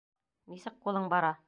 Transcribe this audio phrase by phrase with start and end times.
[0.55, 1.35] Нисек ҡулың бара?